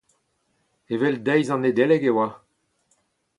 Evel 0.93 1.15
deiz 1.25 1.47
an 1.53 1.61
Nedeleg 1.63 2.03
e 2.09 2.11
oa. 2.13 2.27